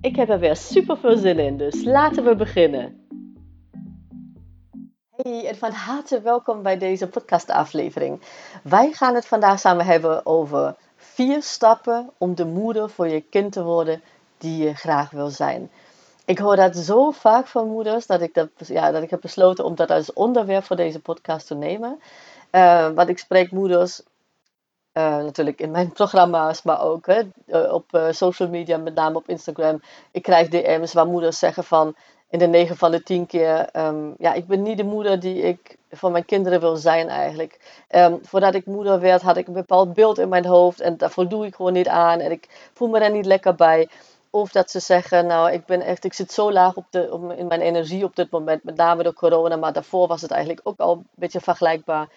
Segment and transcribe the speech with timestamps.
[0.00, 3.06] Ik heb er weer super veel zin in, dus laten we beginnen.
[5.16, 8.20] Hey en van harte welkom bij deze podcastaflevering.
[8.62, 13.52] Wij gaan het vandaag samen hebben over vier stappen om de moeder voor je kind
[13.52, 14.02] te worden
[14.38, 15.70] die je graag wil zijn.
[16.24, 19.64] Ik hoor dat zo vaak van moeders dat ik, dat, ja, dat ik heb besloten
[19.64, 22.00] om dat als onderwerp voor deze podcast te nemen.
[22.52, 24.02] Uh, want ik spreek moeders
[24.98, 29.16] uh, natuurlijk in mijn programma's, maar ook hè, eh, op uh, social media, met name
[29.16, 29.80] op Instagram.
[30.10, 31.94] Ik krijg DM's waar moeders zeggen van
[32.30, 35.42] in de 9 van de 10 keer: um, Ja, ik ben niet de moeder die
[35.42, 37.82] ik voor mijn kinderen wil zijn eigenlijk.
[37.90, 41.10] Um, voordat ik moeder werd, had ik een bepaald beeld in mijn hoofd en daar
[41.10, 43.88] voldoe ik gewoon niet aan en ik voel me daar niet lekker bij.
[44.30, 47.32] Of dat ze zeggen, nou, ik ben echt, ik zit zo laag op de, op,
[47.32, 50.68] in mijn energie op dit moment, met name door corona, maar daarvoor was het eigenlijk
[50.68, 52.08] ook al een beetje vergelijkbaar.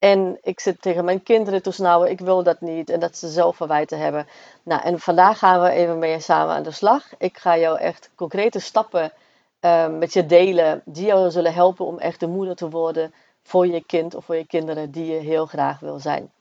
[0.00, 2.90] En ik zit tegen mijn kinderen te snauwen, ik wil dat niet.
[2.90, 4.26] En dat ze zelf verwijten hebben.
[4.62, 7.18] Nou, en vandaag gaan we even mee samen aan de slag.
[7.18, 9.12] Ik ga jou echt concrete stappen
[9.60, 13.66] uh, met je delen die jou zullen helpen om echt de moeder te worden voor
[13.66, 16.32] je kind of voor je kinderen die je heel graag wil zijn.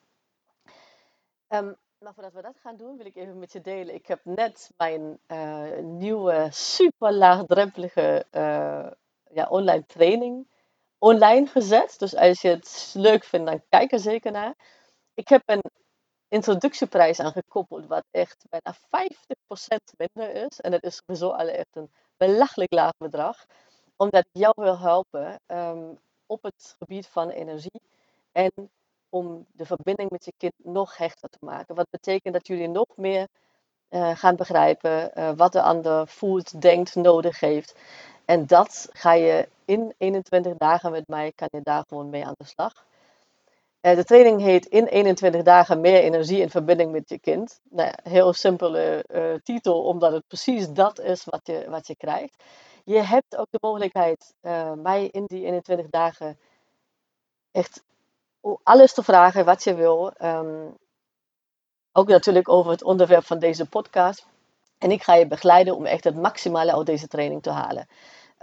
[1.49, 3.95] Um, nou, voordat we dat gaan doen, wil ik even met je delen.
[3.95, 8.87] Ik heb net mijn uh, nieuwe, super laagdrempelige uh,
[9.31, 10.47] ja, online training
[10.99, 11.95] online gezet.
[11.99, 14.55] Dus als je het leuk vindt, dan kijk er zeker naar.
[15.13, 15.61] Ik heb een
[16.27, 20.59] introductieprijs aan gekoppeld, wat echt bijna 50% minder is.
[20.59, 23.45] En dat is sowieso al echt een belachelijk laag bedrag.
[23.95, 27.81] Omdat ik jou wil helpen um, op het gebied van energie.
[28.31, 28.51] En
[29.09, 31.75] om de verbinding met je kind nog hechter te maken.
[31.75, 33.27] Wat betekent dat jullie nog meer
[33.89, 37.75] uh, gaan begrijpen uh, wat de ander voelt, denkt, nodig heeft.
[38.25, 42.35] En dat ga je in 21 dagen met mij, kan je daar gewoon mee aan
[42.37, 42.85] de slag.
[43.81, 47.59] Uh, de training heet In 21 dagen meer energie in verbinding met je kind.
[47.69, 52.43] Nou heel simpele uh, titel, omdat het precies dat is wat je, wat je krijgt.
[52.83, 56.39] Je hebt ook de mogelijkheid uh, mij in die 21 dagen
[57.51, 57.83] echt
[58.63, 60.13] alles te vragen wat je wil.
[60.21, 60.77] Um,
[61.91, 64.25] ook natuurlijk over het onderwerp van deze podcast.
[64.77, 67.87] En ik ga je begeleiden om echt het maximale uit deze training te halen.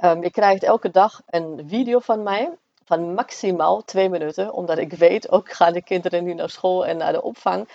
[0.04, 2.50] Um, je krijgt elke dag een video van mij
[2.84, 6.96] van maximaal twee minuten, omdat ik weet, ook gaan de kinderen nu naar school en
[6.96, 7.68] naar de opvang.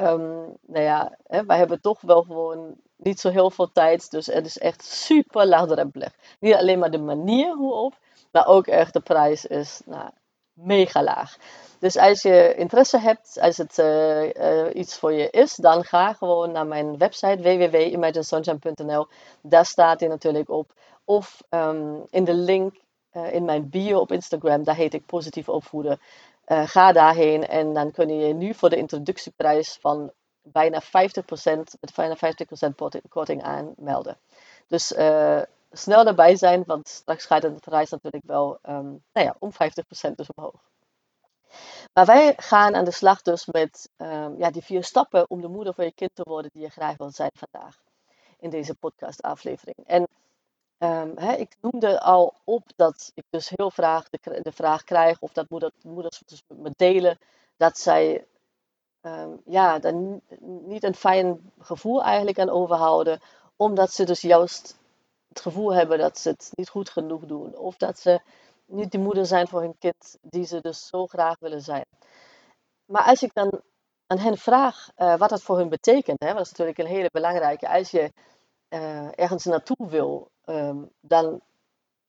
[0.00, 4.26] Um, nou ja, hè, wij hebben toch wel gewoon niet zo heel veel tijd, dus
[4.26, 6.12] het is echt super laagdrempelig.
[6.40, 7.94] Niet alleen maar de manier hoe op,
[8.30, 10.10] maar ook echt de prijs is nou,
[10.52, 11.36] mega laag.
[11.84, 16.12] Dus als je interesse hebt, als het uh, uh, iets voor je is, dan ga
[16.12, 19.06] gewoon naar mijn website www.imaginesunshine.nl.
[19.42, 20.72] Daar staat hij natuurlijk op.
[21.04, 22.74] Of um, in de link
[23.12, 26.00] uh, in mijn bio op Instagram, daar heet ik positief opvoeden.
[26.46, 30.12] ga daarheen en dan kun je nu voor de introductieprijs van
[30.42, 30.88] bijna 50%,
[31.80, 32.18] met bijna 50%
[33.08, 34.18] korting aanmelden.
[34.68, 34.86] Dus
[35.72, 40.14] snel erbij zijn, want straks gaat de prijs natuurlijk wel um, nou ja, om 50%
[40.14, 40.72] dus omhoog.
[41.94, 45.48] Maar wij gaan aan de slag dus met um, ja, die vier stappen om de
[45.48, 47.82] moeder van je kind te worden die je graag wilt zijn vandaag.
[48.38, 49.76] In deze podcastaflevering.
[49.86, 50.08] En
[51.14, 55.48] hè, ik noemde al op dat ik dus heel graag de, vraag krijg, of dat
[55.48, 57.18] moeder, moeders dus met me delen,
[57.56, 58.26] dat zij
[59.02, 63.20] um, ja, dan niet een fijn gevoel eigenlijk aan overhouden,
[63.56, 64.78] omdat ze dus juist
[65.28, 67.56] het gevoel hebben dat ze het niet goed genoeg doen.
[67.56, 68.20] Of dat ze
[68.66, 71.84] niet de moeder zijn voor hun kind die ze dus zo graag willen zijn.
[72.84, 73.60] Maar als ik dan
[74.06, 77.10] aan hen vraag uh, wat dat voor hun betekent, hè, dat is natuurlijk een hele
[77.12, 77.68] belangrijke.
[77.68, 78.12] Als je
[78.68, 81.40] uh, ergens naartoe wil, um, dan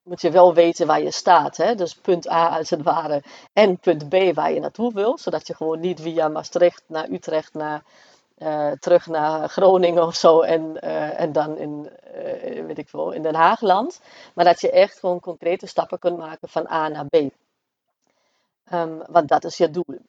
[0.03, 1.57] moet je wel weten waar je staat.
[1.57, 1.75] Hè?
[1.75, 3.23] Dus punt A als het ware
[3.53, 5.17] en punt B waar je naartoe wil.
[5.17, 7.83] Zodat je gewoon niet via Maastricht naar Utrecht naar
[8.37, 13.11] uh, terug naar Groningen of zo en, uh, en dan in, uh, weet ik veel,
[13.11, 14.01] in Den Haag landt.
[14.33, 17.15] Maar dat je echt gewoon concrete stappen kunt maken van A naar B.
[18.73, 19.99] Um, want dat is je doel.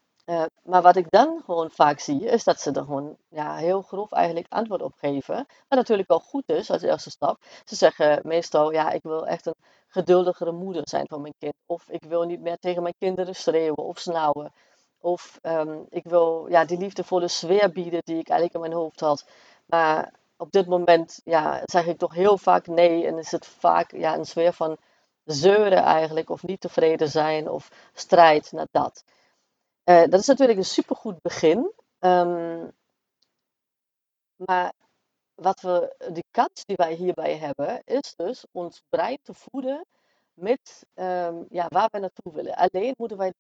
[0.63, 4.13] maar wat ik dan gewoon vaak zie, is dat ze er gewoon ja, heel grof
[4.13, 5.37] eigenlijk antwoord op geven.
[5.69, 7.39] Wat natuurlijk wel goed is als eerste stap.
[7.65, 9.55] Ze zeggen meestal, ja, ik wil echt een
[9.89, 11.55] geduldigere moeder zijn voor mijn kind.
[11.67, 14.53] Of ik wil niet meer tegen mijn kinderen schreeuwen of snauwen.
[15.07, 19.01] Of um, ik wil ja, die liefdevolle sfeer bieden die ik eigenlijk in mijn hoofd
[19.01, 19.27] had.
[19.67, 23.91] Maar op dit moment ja, zeg ik toch heel vaak nee en is het vaak
[23.93, 24.77] ja, een sfeer van
[25.25, 29.05] zeuren eigenlijk, of niet tevreden zijn, of strijd naar dat.
[29.85, 31.73] Uh, dat is natuurlijk een supergoed begin.
[32.01, 32.73] Um,
[34.37, 34.73] maar
[35.35, 39.87] wat we, de kans die wij hierbij hebben, is dus ons brein te voeden
[40.35, 42.55] met um, ja, waar we naartoe willen.
[42.55, 43.33] Alleen moeten wij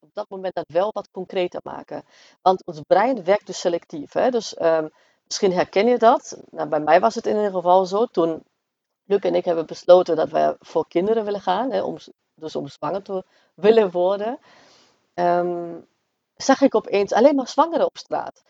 [0.00, 2.04] op dat moment dat wel wat concreter maken.
[2.42, 4.12] Want ons brein werkt dus selectief.
[4.12, 4.30] Hè?
[4.30, 4.90] Dus um,
[5.24, 6.42] misschien herken je dat.
[6.50, 8.06] Nou, bij mij was het in ieder geval zo.
[8.06, 8.42] Toen
[9.04, 11.70] Luc en ik hebben besloten dat wij voor kinderen willen gaan.
[11.70, 11.96] Hè, om,
[12.34, 13.24] dus om zwanger te
[13.54, 14.38] willen worden.
[15.14, 15.86] Um,
[16.36, 18.42] zag ik opeens alleen maar zwangeren op straat.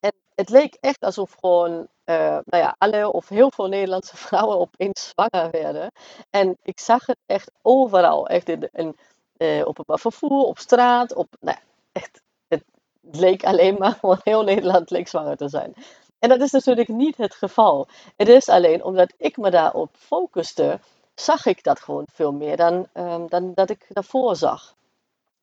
[0.00, 4.58] En het leek echt alsof gewoon uh, nou ja, alle of heel veel Nederlandse vrouwen
[4.58, 5.90] opeens zwanger werden.
[6.30, 8.26] En ik zag het echt overal.
[8.26, 8.96] Echt in, in
[9.44, 11.58] uh, op het vervoer, op straat, op, nou,
[11.92, 12.64] echt, het
[13.00, 15.74] leek alleen maar, gewoon heel Nederland leek zwanger te zijn.
[16.18, 17.88] En dat is natuurlijk niet het geval.
[18.16, 20.80] Het is alleen omdat ik me daarop focuste,
[21.14, 24.74] zag ik dat gewoon veel meer dan, um, dan dat ik daarvoor zag.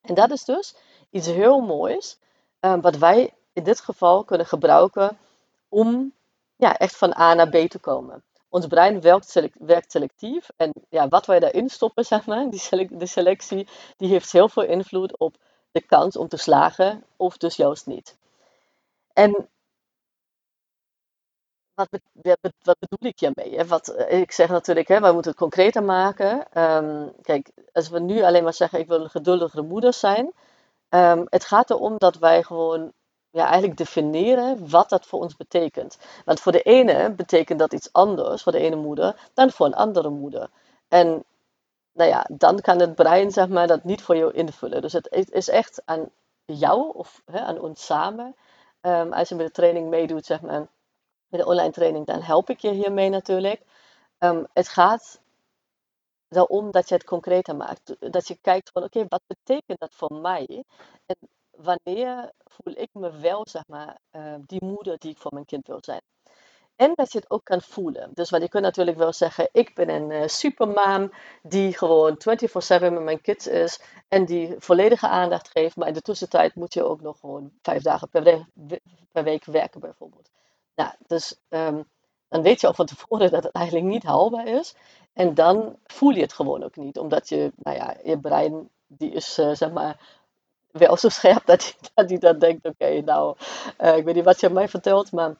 [0.02, 0.76] En dat is dus
[1.10, 2.18] iets heel moois,
[2.60, 5.18] um, wat wij in dit geval kunnen gebruiken
[5.70, 6.14] om
[6.56, 8.24] ja, echt van A naar B te komen.
[8.52, 13.68] Ons brein werkt, selectief en ja, wat wij daarin stoppen, zeg maar, die de selectie,
[13.98, 15.36] die heeft heel veel invloed op
[15.72, 18.18] de kans om te slagen of dus juist niet.
[19.14, 19.50] En
[21.74, 21.90] wat,
[22.62, 23.66] wat, bedoel ik hiermee?
[23.66, 26.52] Wat, eh, ik zeg natuurlijk, hè, wij moeten het concreter maken.
[26.52, 30.34] Ehm, kijk, als we nu alleen maar zeggen, ik wil een geduldigere moeder zijn.
[30.90, 32.94] Um, het gaat erom dat wij gewoon
[33.32, 35.98] ja, eigenlijk definiëren wat dat voor ons betekent.
[36.26, 39.76] Want voor de ene betekent dat iets anders, voor de ene moeder, dan voor een
[39.76, 40.50] andere moeder.
[40.88, 41.24] En
[41.94, 44.82] nou ja, dan kan het brein zeg maar, dat niet voor jou invullen.
[44.82, 46.10] Dus het is echt aan
[46.46, 48.36] jou of hè, aan ons samen.
[48.82, 50.68] Um, als je met de training meedoet, zeg maar,
[51.28, 53.62] met de online training, dan help ik je hiermee natuurlijk.
[54.20, 55.20] Um, het gaat
[56.30, 57.96] erom dat je het concreter maakt.
[58.00, 60.64] Dat je kijkt van oké, wat betekent dat voor mij?
[61.06, 61.16] En
[61.64, 65.68] wanneer voel ik me wel, zeg maar, uh, die moeder die ik voor mijn kind
[65.68, 66.02] wil zijn.
[66.76, 68.10] En dat je het ook kan voelen.
[68.14, 71.08] Dus want je kunt natuurlijk wel zeggen, ik ben een uh,
[71.42, 72.24] die gewoon 24-7
[72.68, 75.76] met mijn kids is en die volledige aandacht geeft.
[75.76, 80.30] Maar in de tussentijd moet je ook nog gewoon vijf dagen per, week, werken bijvoorbeeld.
[80.76, 81.88] Nou, dus um,
[82.28, 84.76] dan weet je al van tevoren dat het eigenlijk niet haalbaar is.
[85.14, 86.98] En dan voel je het gewoon ook niet.
[86.98, 90.21] Omdat je, nou ja, je brein, die is uh, zeg maar
[90.72, 93.36] wel zo scherp dat hij dat, dan denkt, oké, nou,
[93.80, 95.36] uh, ik weet niet wat je mij vertelt, maar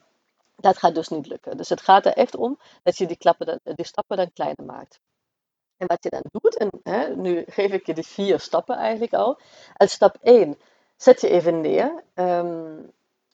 [0.56, 1.56] dat gaat dus niet lukken.
[1.56, 4.64] Dus het gaat er echt om dat je die, klappen dan, die stappen dan kleiner
[4.64, 5.00] maakt.
[5.76, 9.14] En wat je dan doet, en hè, nu geef ik je de vier stappen eigenlijk
[9.14, 9.38] al.
[9.76, 10.58] Als stap 1,
[10.96, 12.02] zet je even neer.
[12.14, 12.92] Um,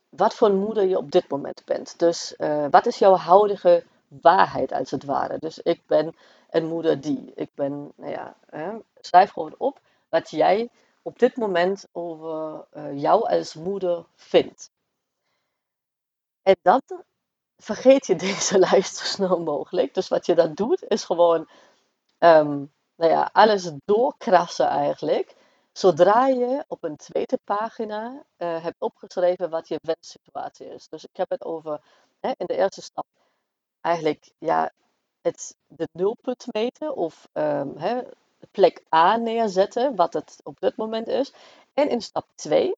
[0.09, 1.99] wat voor moeder je op dit moment bent.
[1.99, 5.37] Dus uh, wat is jouw huidige waarheid als het ware?
[5.39, 6.15] Dus ik ben
[6.51, 7.33] een moeder die.
[7.35, 10.69] Ik ben, nou ja, hè, schrijf gewoon op wat jij
[11.09, 14.71] op dit moment over uh, jou als moeder vindt.
[16.43, 16.83] En dan
[17.57, 19.95] vergeet je deze lijst zo snel mogelijk.
[19.95, 21.49] Dus wat je dan doet, is gewoon
[22.19, 25.37] um, nou ja, alles doorkrassen eigenlijk.
[25.73, 30.89] Zodra je op een tweede pagina uh, hebt opgeschreven wat je wenssituatie is.
[30.89, 31.81] Dus ik heb het over
[32.21, 33.07] hè, in de eerste stap
[33.81, 34.73] eigenlijk ja,
[35.21, 38.03] het, de nulpunt meten of um, hè,
[38.51, 41.33] plek A neerzetten, wat het op dit moment is.
[41.75, 42.77] En in stap 2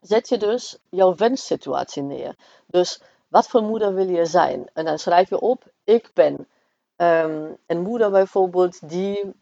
[0.00, 2.36] zet je dus jouw wenssituatie neer.
[2.66, 4.70] Dus wat voor moeder wil je zijn?
[4.72, 6.48] En dan schrijf je op, ik ben
[6.96, 9.32] um, een moeder bijvoorbeeld die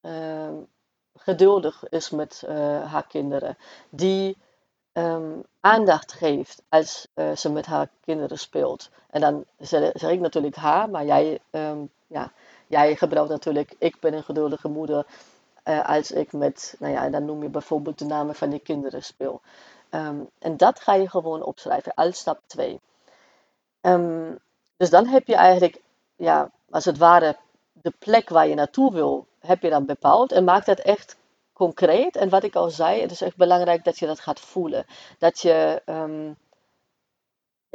[0.00, 0.66] um,
[1.18, 3.56] geduldig is met uh, haar kinderen.
[3.88, 4.36] Die
[4.92, 8.90] um, aandacht geeft als uh, ze met haar kinderen speelt.
[9.10, 11.40] En dan zeg, ik natuurlijk haar, maar jij,
[12.06, 12.32] ja,
[12.66, 15.06] jij gebruikt natuurlijk, ik ben een geduldige moeder.
[15.64, 19.02] Uh, als ik met, nou ja, dan noem je bijvoorbeeld de namen van je kinderen
[19.02, 19.40] speel.
[19.90, 22.80] Um, en dat ga je gewoon opschrijven als stap 2.
[24.76, 25.80] dus dan heb je eigenlijk,
[26.16, 27.36] ja, als het ware,
[27.72, 31.16] de plek waar je naartoe wil heb je dan bepaald en maak dat echt
[31.52, 32.16] concreet.
[32.16, 34.86] En wat ik al zei, het is echt belangrijk dat je dat gaat voelen.
[35.18, 36.36] Dat je um,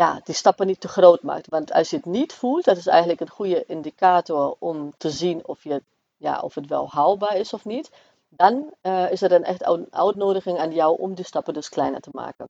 [0.01, 1.48] ja, die stappen niet te groot maakt.
[1.48, 5.48] Want als je het niet voelt, dat is eigenlijk een goede indicator om te zien
[5.48, 5.84] of, je,
[6.17, 7.91] ja, of het wel haalbaar is of niet.
[8.29, 12.01] Dan uh, is er een echt een uitnodiging aan jou om die stappen dus kleiner
[12.01, 12.48] te maken.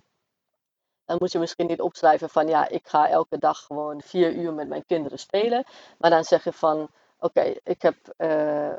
[1.05, 4.53] Dan moet je misschien niet opschrijven van ja, ik ga elke dag gewoon vier uur
[4.53, 5.63] met mijn kinderen spelen.
[5.97, 6.89] Maar dan zeg je van
[7.19, 8.73] oké, ik heb uh,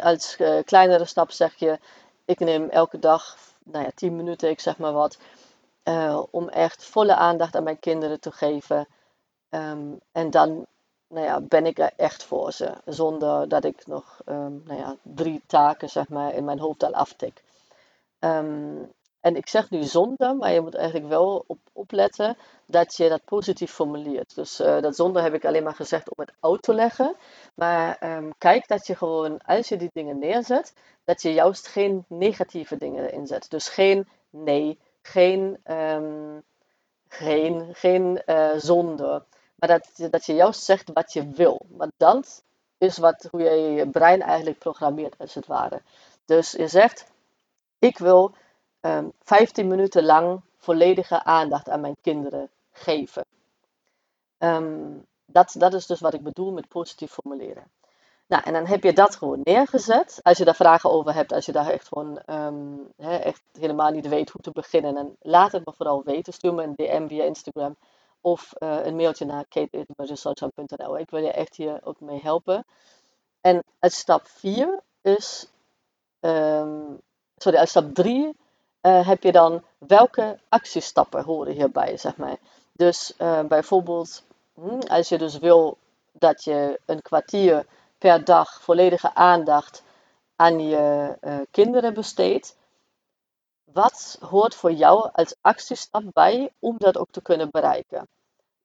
[0.00, 1.78] als uh, kleinere stap zeg je,
[2.24, 5.18] ik neem elke dag nou ja, minuten, ik zeg maar wat,
[5.88, 8.86] uh, om echt volle aandacht aan mijn kinderen te geven.
[9.48, 10.66] Ehm, en dan
[11.08, 12.72] nou ja, ben ik er echt voor ze.
[12.84, 16.94] Zonder dat ik nog ehm, nou ja, drie taken zeg maar, in mijn hoofd al
[16.94, 17.42] aftik.
[18.18, 18.82] Ehm,
[19.20, 23.24] en ik zeg nu zonder, maar je moet eigenlijk wel op, opletten dat je dat
[23.24, 24.34] positief formuleert.
[24.34, 27.16] Dus uh, dat zonder heb ik alleen maar gezegd om het uit te leggen.
[27.54, 27.98] Maar
[28.38, 33.04] kijk dat je gewoon, als je die dingen neerzet, dat je juist geen negatieve dingen
[33.04, 33.50] erin zet.
[33.50, 34.78] Dus geen nee,
[35.10, 35.58] geen,
[37.08, 39.24] geen, geen uh, zonde.
[39.54, 41.66] Maar dat, dat je juist zegt wat je wil.
[41.68, 42.42] Want dat
[42.78, 45.82] is wat, hoe je je brein eigenlijk programmeert, als het ware.
[46.24, 47.06] Dus je zegt,
[47.78, 48.34] ik wil um,
[48.80, 53.24] ehm, 15 minuten lang volledige aandacht aan mijn kinderen geven.
[54.38, 57.64] Um, dat, dat is dus wat ik bedoel met positief formuleren.
[58.28, 60.20] Nou, en dan heb je dat gewoon neergezet.
[60.22, 64.08] Als je daar vragen over hebt, als je daar echt gewoon um, echt helemaal niet
[64.08, 66.32] weet hoe te beginnen, dan laat het me vooral weten.
[66.32, 67.76] Stuur me een DM via Instagram
[68.20, 70.98] of uh, een mailtje naar kate.resource.nl.
[70.98, 72.64] Ik wil je echt hier ook mee helpen.
[73.40, 75.48] En uit stap 4 is,
[76.20, 77.00] um,
[77.36, 78.32] sorry, stap 3 uh,
[78.80, 82.36] eh, heb je dan welke actiestappen horen hierbij, zeg maar.
[82.72, 84.22] Dus uh, bijvoorbeeld,
[84.54, 85.78] hm, als je dus wil
[86.12, 87.66] dat je een kwartier
[87.98, 89.82] per dag volledige aandacht
[90.36, 92.56] aan je uh, kinderen besteedt,
[93.64, 98.08] wat hoort voor jou als actiestap bij om dat ook te kunnen bereiken?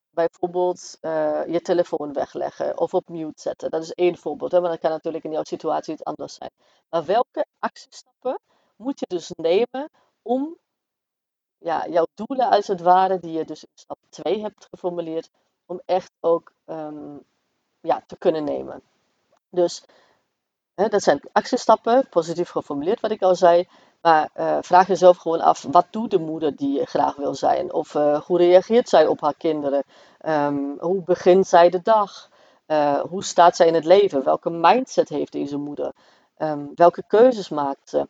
[0.10, 3.70] Bijvoorbeeld uh, je telefoon wegleggen of op mute zetten.
[3.70, 6.52] Dat is één voorbeeld, hè, maar dat kan natuurlijk in jouw situatie iets anders zijn.
[6.90, 8.40] Maar welke actiestappen
[8.76, 9.90] moet je dus nemen
[10.22, 10.58] om
[11.58, 15.30] ja, jouw doelen als het ware, die je dus in stap 2 hebt geformuleerd,
[15.66, 17.24] om echt ook um,
[17.82, 18.82] ja, te kunnen nemen.
[19.54, 19.84] Dus
[20.76, 23.68] hè, dat zijn actiestappen, positief geformuleerd wat ik al zei.
[24.02, 27.74] Maar uh, vraag jezelf gewoon af, wat doet de moeder die je graag wil zijn?
[27.74, 29.84] Of uh, hoe reageert zij op haar kinderen?
[30.26, 32.30] Um, hoe begint zij de dag?
[32.68, 34.24] Uh, hoe staat zij in het leven?
[34.24, 35.94] Welke mindset heeft deze moeder?
[36.38, 38.08] Um, welke keuzes maakt ze?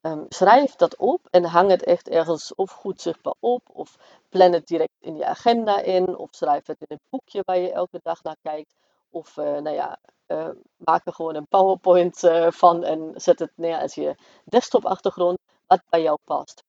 [0.00, 3.96] Um, schrijf dat op en hang het echt ergens of goed zichtbaar op, of
[4.28, 7.72] plan het direct in je agenda in, of schrijf het in een boekje waar je
[7.72, 8.74] elke dag naar kijkt.
[9.10, 9.98] Of nou ja,
[10.32, 15.38] uh, maak er gewoon een PowerPoint uh, van en zet het neer als je desktop-achtergrond,
[15.66, 16.64] wat bij jou past.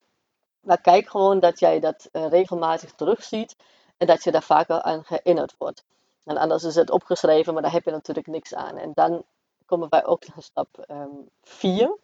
[0.59, 3.55] Maar kijk gewoon dat jij dat uh, regelmatig terugziet
[3.97, 5.83] en dat je daar vaker aan herinnerd wordt.
[6.23, 8.77] En anders is het opgeschreven, maar daar heb je natuurlijk niks aan.
[8.77, 9.23] En dan
[9.65, 10.85] komen wij ook naar stap
[11.41, 11.81] 4.
[11.81, 11.97] Um,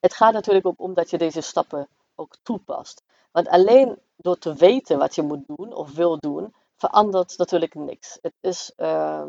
[0.00, 3.02] het gaat natuurlijk ook om dat je deze stappen ook toepast.
[3.30, 8.18] Want alleen door te weten wat je moet doen of wil doen, verandert natuurlijk niks.
[8.22, 9.26] Het is uh,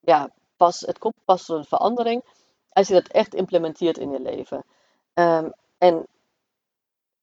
[0.00, 0.30] ja,
[0.62, 2.22] pas, het komt pas een verandering
[2.72, 4.64] als je dat echt implementeert in je leven.
[5.14, 6.06] Um, en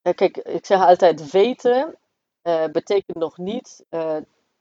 [0.01, 1.95] kijk, ik zeg altijd weten
[2.43, 4.15] uh, betekent nog niet, uh,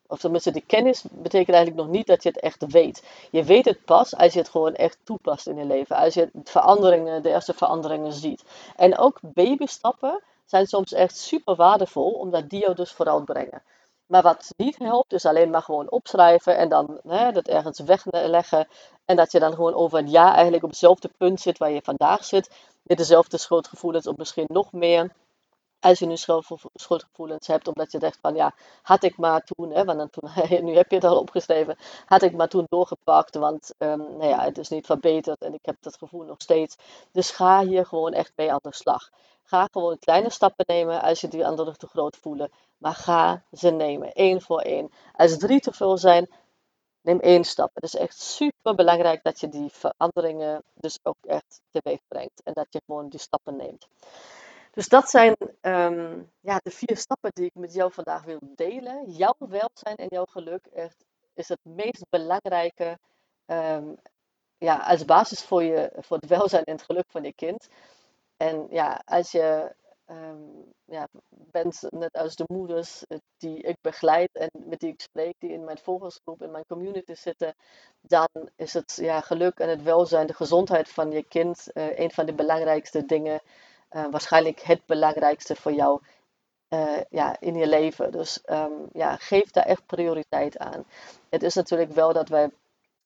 [0.06, 3.02] of tenminste de kennis betekent eigenlijk nog niet dat je het echt weet.
[3.30, 5.96] Je weet het pas als je het gewoon echt toepast in je leven.
[5.96, 8.44] Als je veranderingen, de eerste veranderingen ziet.
[8.76, 13.62] En ook babystappen zijn soms echt super waardevol, omdat die jou dus vooruit brengen.
[14.08, 18.68] Maar wat niet helpt, is alleen maar gewoon opschrijven en dan hè, dat ergens wegleggen.
[19.04, 21.82] En dat je dan gewoon over een jaar eigenlijk op hetzelfde punt zit waar je
[21.82, 22.50] vandaag zit.
[22.82, 25.12] Met dezelfde schuldgevoelens of misschien nog meer.
[25.80, 26.16] Als je nu
[26.74, 30.16] schuldgevoelens hebt, omdat je denkt van ja, had ik maar toen, hè, want
[30.62, 34.40] nu heb je het al opgeschreven, had ik maar toen doorgepakt, want um, nou ja,
[34.44, 36.76] het is niet verbeterd en ik heb dat gevoel nog steeds.
[37.12, 39.10] Dus ga hier gewoon echt mee aan de slag.
[39.48, 42.50] Ga gewoon kleine stappen nemen als je die anderen te groot voelen.
[42.78, 44.90] Maar ga ze nemen, één voor één.
[45.12, 46.30] Als drie te veel zijn,
[47.00, 47.70] neem één stap.
[47.74, 52.42] Het is echt super belangrijk dat je die veranderingen dus ook echt teweeg brengt.
[52.42, 53.88] En dat je gewoon die stappen neemt.
[54.72, 59.10] Dus dat zijn um, ja, de vier stappen die ik met jou vandaag wil delen.
[59.10, 62.98] Jouw welzijn en jouw geluk echt, is het meest belangrijke
[63.46, 63.96] um,
[64.58, 67.68] ja, als basis voor, je, voor het welzijn en het geluk van je kind.
[68.38, 69.74] En ja, als je
[70.10, 75.00] um, ja, bent, net als de moeders eh, die ik begeleid en met die ik
[75.00, 77.54] spreek, die in mijn volgersgroep, in mijn community zitten,
[78.00, 82.10] dan is het ja, geluk en het welzijn, de gezondheid van je kind, uh, een
[82.10, 83.40] van de belangrijkste dingen.
[83.90, 86.00] Uh, waarschijnlijk het belangrijkste voor jou
[87.08, 88.12] ja, in je leven.
[88.12, 90.84] Dus um, ja, geef daar echt prioriteit aan.
[91.28, 92.50] Het is natuurlijk wel dat wij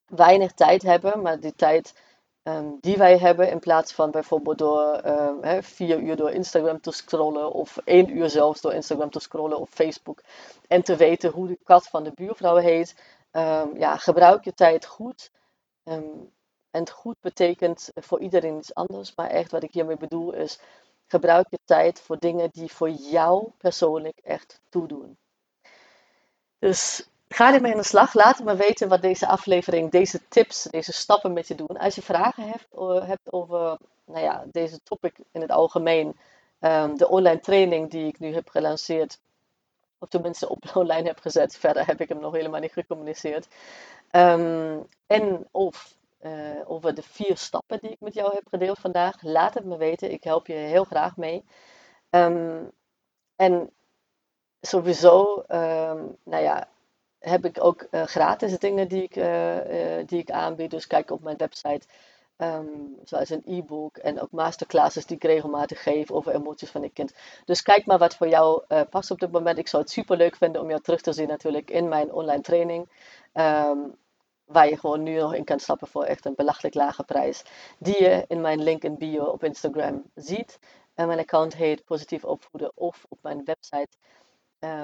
[0.07, 1.95] weinig tijd hebben, maar die tijd
[2.43, 3.51] um, die wij hebben.
[3.51, 7.53] In plaats van bijvoorbeeld door um, vier uur door Instagram te scrollen.
[7.53, 10.23] Of één uur zelfs door Instagram te scrollen of Facebook.
[10.69, 12.97] En te weten hoe de kat van de buurvrouw heet.
[13.33, 15.31] Um, ja, gebruik je tijd goed.
[16.71, 19.15] en goed betekent voor iedereen iets anders.
[19.15, 20.59] Maar echt wat ik hiermee bedoel is.
[21.07, 25.17] Gebruik je tijd voor dingen die voor jou persoonlijk echt toedoen.
[26.59, 28.15] Dus Ga ermee aan de slag.
[28.15, 31.79] Laat me weten wat deze aflevering, deze tips, deze stappen met je doen.
[31.79, 32.67] Als je vragen hebt,
[33.07, 36.17] hebt over nou ja, deze topic in het algemeen,
[36.59, 39.21] ehm, de online training die ik nu heb gelanceerd,
[39.99, 43.49] of tenminste op online heb gezet, verder heb ik hem nog helemaal niet gecommuniceerd.
[44.11, 49.23] Ehm, en of uh, over de vier stappen die ik met jou heb gedeeld vandaag,
[49.23, 50.13] laat het me weten.
[50.13, 51.45] Ik help je heel graag mee.
[52.11, 52.71] Um,
[53.37, 53.71] en
[54.61, 55.45] sowieso,
[56.25, 56.69] nou ja,
[57.23, 59.57] heb ik ook uh, gratis dingen die ik, uh,
[60.07, 60.71] die ik aanbied.
[60.71, 61.87] Dus kijk op mijn website,
[62.37, 66.93] um, zoals een e-book en ook masterclasses die ik regelmatig geef over emoties van een
[66.93, 67.15] kind.
[67.45, 69.59] Dus kijk maar wat voor jou past op dit moment.
[69.59, 72.43] Ik zou het super leuk vinden om jou terug te zien natuurlijk in mijn online
[72.43, 72.89] training.
[73.35, 73.95] Um,
[74.45, 77.45] waar je gewoon nu nog in kan stappen voor echt een belachelijk lage prijs.
[77.79, 80.59] Die je in mijn link in bio op Instagram ziet.
[80.95, 83.89] En mijn account heet Positief Opvoeden of op mijn website
[84.61, 84.83] uh,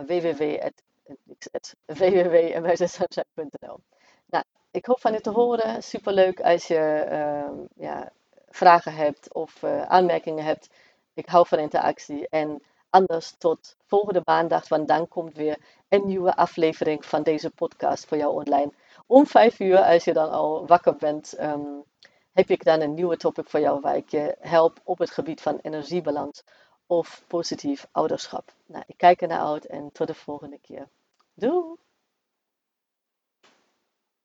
[1.85, 3.81] www.mssunshine.nl
[4.33, 5.83] Nou, ik hoop van je te horen.
[5.83, 8.12] Superleuk als je uh, ja,
[8.49, 10.69] vragen hebt of uh, aanmerkingen hebt.
[11.15, 12.29] Ik hou van interactie.
[12.29, 18.07] En anders tot volgende maandag, want dan komt weer een nieuwe aflevering van deze podcast
[18.07, 18.73] voor jou online.
[19.07, 21.85] Om vijf uur, als je dan al wakker bent, um,
[22.33, 25.41] heb ik dan een nieuwe topic voor jou waar ik je help op het gebied
[25.41, 26.43] van energiebalans
[26.88, 28.52] of positief ouderschap.
[28.66, 30.88] Nou, ik kijk er naar uit en tot de volgende keer.
[31.35, 31.76] Doei!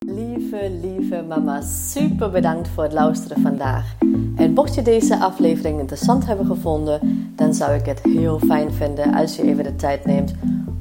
[0.05, 3.95] Lieve, lieve mama, super bedankt voor het luisteren vandaag.
[4.35, 9.13] En mocht je deze aflevering interessant hebben gevonden, dan zou ik het heel fijn vinden
[9.13, 10.33] als je even de tijd neemt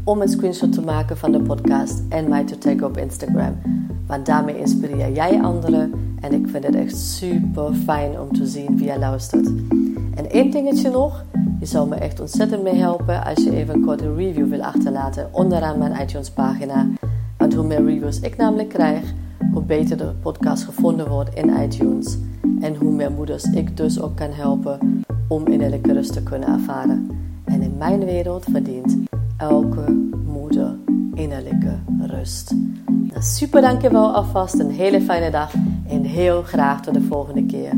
[0.05, 3.61] om een screenshot te maken van de podcast en mij te taggen op Instagram.
[4.07, 8.77] Want daarmee inspireer jij anderen en ik vind het echt super fijn om te zien
[8.77, 9.47] wie je luistert.
[10.15, 11.25] En één dingetje nog,
[11.63, 15.29] je zou me echt ontzettend mee helpen als je even een korte review wil achterlaten
[15.33, 16.87] onderaan mijn iTunes pagina.
[17.37, 19.13] Want hoe meer reviews ik namelijk krijg,
[19.53, 22.19] hoe beter de podcast gevonden wordt in iTunes.
[22.61, 27.09] En hoe meer moeders ik dus ook kan helpen om innerlijke rust te kunnen ervaren.
[27.45, 28.97] En in mijn wereld verdient
[29.37, 30.77] elke moeder
[31.15, 32.55] innerlijke rust.
[32.87, 35.55] Nou, super dankjewel alvast, een hele fijne dag
[35.89, 37.73] en heel graag tot de volgende keer.